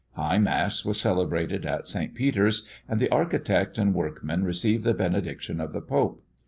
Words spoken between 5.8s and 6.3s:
Pope.